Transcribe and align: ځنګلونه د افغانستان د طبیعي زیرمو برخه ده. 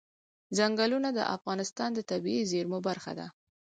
ځنګلونه 0.57 1.09
د 1.13 1.19
افغانستان 1.35 1.89
د 1.93 1.99
طبیعي 2.11 2.43
زیرمو 2.51 2.79
برخه 2.87 3.11
ده. 3.19 3.27